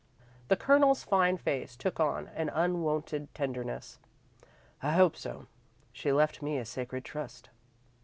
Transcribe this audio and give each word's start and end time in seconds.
The 0.47 0.55
Colonel's 0.55 1.03
fine 1.03 1.37
face 1.37 1.75
took 1.75 1.99
on 1.99 2.27
an 2.29 2.49
unwonted 2.49 3.31
tenderness. 3.35 3.99
"I 4.81 4.93
hope 4.93 5.15
so. 5.15 5.45
She 5.93 6.11
left 6.11 6.41
me 6.41 6.57
a 6.57 6.65
sacred 6.65 7.05
trust." 7.05 7.51